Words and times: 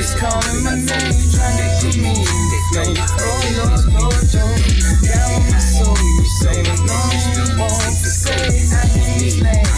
Is 0.00 0.14
calling 0.14 0.64
my 0.64 0.76
name, 0.76 0.86
trying 0.88 1.60
to 1.60 1.86
put 1.86 1.96
me 2.00 2.08
in 2.08 2.24
the 2.24 2.58
flames. 2.72 3.00
Oh 3.20 3.36
Lord, 3.60 3.84
Lord, 4.00 4.16
Lord, 4.32 4.60
God 5.04 5.28
with 5.36 5.52
my 5.52 5.58
soul, 5.60 5.92
you 5.92 6.24
say, 6.40 6.64
for 6.64 6.80
me 6.88 6.96
you 7.36 7.58
won't 7.60 8.00
forsake. 8.00 8.72
I 8.72 8.88
can 8.88 9.18
these 9.18 9.42
last 9.42 9.68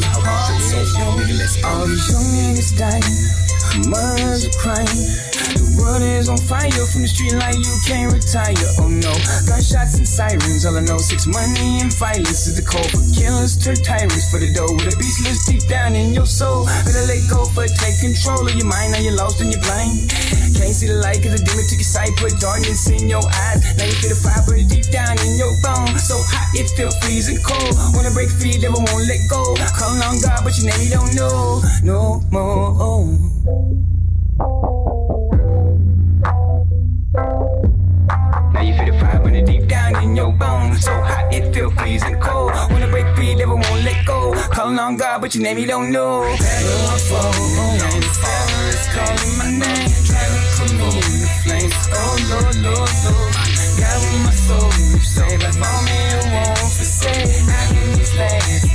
my 0.00 0.08
heart 0.24 0.56
is 0.56 0.72
yours. 0.72 1.64
All 1.64 1.84
these 1.86 2.10
young 2.10 2.24
niggas 2.32 2.78
dying. 2.78 3.90
Mothers 3.90 4.46
are 4.46 4.58
crying. 4.58 5.27
World 5.78 6.02
is 6.02 6.28
on 6.28 6.36
fire 6.36 6.70
from 6.90 7.02
the 7.02 7.10
street 7.10 7.34
like 7.38 7.54
you 7.54 7.76
can't 7.86 8.10
retire. 8.10 8.54
Oh 8.82 8.90
no, 8.90 9.14
gunshots 9.46 9.96
and 9.96 10.06
sirens. 10.06 10.66
All 10.66 10.76
I 10.76 10.82
know, 10.82 10.98
six 10.98 11.26
money 11.26 11.80
and 11.80 11.94
violence 11.94 12.50
is 12.50 12.58
the 12.58 12.66
call 12.66 12.82
for 12.90 13.02
killers, 13.14 13.54
turn 13.54 13.78
tyrants 13.78 14.26
for 14.30 14.42
the 14.42 14.50
dough. 14.50 14.74
With 14.74 14.90
a 14.90 14.96
beast 14.98 15.22
lives 15.22 15.46
deep 15.46 15.64
down 15.70 15.94
in 15.94 16.12
your 16.12 16.26
soul. 16.26 16.66
Better 16.66 17.06
let 17.06 17.22
go 17.30 17.46
for 17.46 17.66
take 17.66 18.02
control 18.02 18.42
of 18.42 18.54
your 18.58 18.66
mind. 18.66 18.92
Now 18.92 19.00
you're 19.00 19.14
lost 19.14 19.40
and 19.40 19.54
you're 19.54 19.62
blind. 19.62 20.10
Can't 20.58 20.74
see 20.74 20.90
the 20.90 20.98
light 20.98 21.22
cause 21.22 21.38
the 21.38 21.42
demon 21.46 21.62
took 21.70 21.78
your 21.78 21.86
sight, 21.86 22.12
put 22.18 22.34
darkness 22.42 22.90
in 22.90 23.06
your 23.06 23.22
eyes. 23.22 23.62
Now 23.78 23.86
you 23.86 23.96
feel 24.02 24.10
the 24.10 24.18
fire 24.18 24.42
burn 24.42 24.66
deep 24.66 24.90
down 24.90 25.14
in 25.22 25.38
your 25.38 25.54
bones. 25.62 26.02
So 26.02 26.18
hot 26.18 26.50
it 26.58 26.66
feel 26.74 26.90
freezing 26.98 27.38
cold. 27.46 27.78
Wanna 27.94 28.10
break 28.10 28.28
free, 28.34 28.58
devil 28.58 28.82
won't 28.82 29.06
let 29.06 29.22
go. 29.30 29.54
Calling 29.78 30.02
on 30.02 30.18
God, 30.18 30.42
but 30.42 30.58
your 30.58 30.74
name 30.74 30.82
you 30.82 30.90
don't 30.90 31.14
know 31.14 31.62
no 31.86 32.20
more. 32.34 33.27
So 40.80 40.92
hot 40.92 41.32
it 41.34 41.52
feel 41.54 41.70
freezing 41.70 42.18
cold. 42.20 42.52
Wanna 42.70 42.88
break 42.88 43.06
free, 43.16 43.34
never 43.34 43.54
won't 43.54 43.84
let 43.84 44.06
go. 44.06 44.32
Calling 44.50 44.78
on 44.78 44.96
God, 44.96 45.20
but 45.20 45.34
your 45.34 45.42
name 45.42 45.58
you 45.58 45.66
don't 45.66 45.90
know. 45.90 46.22
The 46.22 46.38
fire 48.22 48.68
is 48.68 48.86
calling 48.94 49.34
my 49.38 49.50
name, 49.58 49.90
to 49.90 50.62
put 50.62 50.70
me 50.78 50.86
in 50.86 51.20
the 51.20 51.28
flames. 51.42 51.74
Oh 51.92 52.16
Lord, 52.30 52.56
Lord, 52.62 52.92
Lord, 53.04 53.32
God 53.78 53.98
with 54.02 54.22
my 54.24 54.32
soul, 54.32 54.70
you 54.78 54.98
say, 55.02 55.36
for 55.38 55.78
me 55.86 55.98
you 56.12 56.22
won't 56.32 56.58
forsake. 56.58 57.42
I 57.48 57.64
in 57.74 57.98
these 57.98 58.14
last 58.16 58.67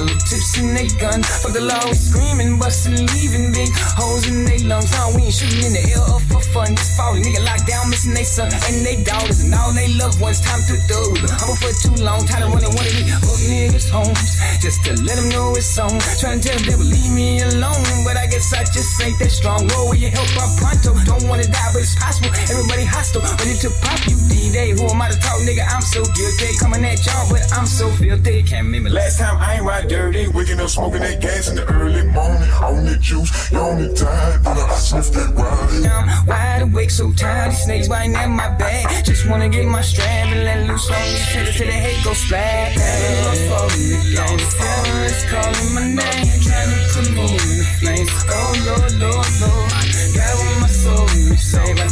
hollow 0.00 0.16
tips 0.24 0.56
in 0.56 0.72
they 0.72 0.88
gun. 0.96 1.20
Fuck 1.22 1.52
the 1.52 1.60
law, 1.60 1.92
screaming, 1.92 2.58
busting, 2.58 2.96
leaving 3.12 3.52
big 3.52 3.68
holes 4.00 4.26
in 4.26 4.44
they 4.48 4.58
lungs. 4.64 4.90
Now 4.96 5.12
we 5.12 5.28
ain't 5.28 5.36
shooting 5.36 5.60
in 5.60 5.72
the 5.76 5.84
air 5.92 6.00
for 6.32 6.40
fun. 6.40 6.72
This 6.72 6.96
fall, 6.96 7.14
nigga 7.14 7.44
locked 7.44 7.68
down, 7.68 7.90
missing 7.92 8.14
they 8.16 8.24
son 8.24 8.48
and 8.48 8.80
they 8.80 9.04
daughters 9.04 9.44
and 9.44 9.52
all 9.52 9.72
they 9.76 9.92
loved 10.00 10.20
ones. 10.20 10.40
Time 10.40 10.64
to 10.72 10.76
do. 10.88 11.00
I'm 11.20 11.52
up 11.52 11.60
for 11.60 11.72
too 11.76 11.96
long, 12.00 12.24
tired 12.24 12.48
of 12.48 12.56
running 12.56 12.72
one 12.72 12.86
of 12.88 12.94
these 12.96 13.12
hook 13.12 13.40
niggas 13.44 13.88
homes 13.92 14.40
just 14.64 14.80
to 14.88 14.96
let 15.04 15.20
them 15.20 15.28
know 15.28 15.52
it's 15.52 15.76
on. 15.76 15.92
Trying 16.16 16.40
to 16.40 16.48
tell 16.48 16.56
them 16.56 16.64
they 16.64 16.76
will 16.80 16.88
leave 16.88 17.12
me 17.12 17.44
alone, 17.44 17.84
but 18.04 18.16
I 18.16 18.24
guess 18.24 18.52
I 18.56 18.64
just 18.64 18.96
ain't 19.04 19.20
that 19.20 19.30
strong. 19.30 19.68
Roll 19.76 19.92
with 19.92 20.00
your 20.00 20.10
help 20.16 20.32
up 20.40 20.50
pronto. 20.56 20.96
Don't 21.04 21.28
wanna 21.28 21.44
die, 21.44 21.70
but 21.76 21.84
it's 21.84 21.96
possible. 22.00 22.32
Everybody 22.48 22.88
hostile, 22.88 23.20
ready 23.36 23.56
to 23.60 23.68
pop 23.84 24.00
you 24.08 24.16
D-Day. 24.32 24.72
Who 24.80 24.88
am 24.88 25.02
I 25.02 25.12
to 25.12 25.18
talk, 25.20 25.39
nigga? 25.50 25.66
I'm 25.68 25.82
so 25.82 26.02
guilty. 26.04 26.56
Coming 26.58 26.84
at 26.84 27.04
y'all, 27.04 27.28
but 27.30 27.42
I'm 27.52 27.66
so 27.66 27.88
filthy. 27.90 28.42
Can't 28.42 28.66
remember 28.66 28.90
last 28.90 29.18
time 29.18 29.36
I 29.38 29.54
ain't 29.54 29.64
ride 29.64 29.88
dirty. 29.88 30.28
Waking 30.28 30.60
up 30.60 30.68
smoking 30.68 31.00
that 31.00 31.20
gas 31.20 31.48
in 31.48 31.56
the 31.56 31.64
early 31.72 32.04
morning. 32.06 32.50
On 32.62 32.84
the 32.84 32.96
juice, 32.96 33.30
you 33.50 33.58
on 33.58 33.80
the 33.82 33.92
time, 33.94 34.42
but 34.42 34.56
I 34.58 34.74
sniff 34.74 35.10
that 35.12 35.34
ride. 35.34 35.82
Now 35.82 35.98
I'm 35.98 36.26
wide 36.26 36.62
awake, 36.62 36.90
so 36.90 37.12
tired. 37.12 37.50
These 37.50 37.64
snakes 37.64 37.88
biting 37.88 38.14
at 38.16 38.28
my 38.28 38.48
back. 38.56 39.04
Just 39.04 39.28
wanna 39.28 39.48
get 39.48 39.66
my 39.66 39.82
strap 39.82 40.28
and 40.28 40.44
let 40.44 40.68
loose 40.68 40.90
on 40.90 41.02
these 41.02 41.26
hitters 41.28 41.56
till 41.56 41.66
the 41.66 41.72
hate 41.72 42.04
go 42.04 42.12
splat. 42.12 42.76
Love 42.76 43.38
for 43.48 43.66
me, 43.76 44.14
devil 44.14 44.96
is 45.04 45.24
calling 45.30 45.74
my 45.74 45.84
name, 45.98 46.26
trying 46.44 46.70
to 46.70 46.80
put 46.94 47.06
me 47.14 47.26
in 47.26 47.58
the 47.58 47.66
flames. 47.80 48.10
Oh 48.28 48.52
Lord, 48.66 48.92
Lord, 49.02 49.30
Lord, 49.40 49.70
God 50.14 50.34
with 50.40 50.60
my 50.60 50.68
soul, 50.68 51.08
say, 51.36 51.74
me 51.74 51.89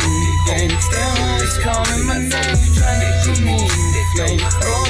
me, 0.00 0.26
and 0.50 0.70
devil 0.90 1.42
is 1.42 1.58
calling 1.58 2.06
my 2.06 2.18
name, 2.18 2.56
trying 2.74 3.34
to 3.34 3.42
me. 3.42 4.83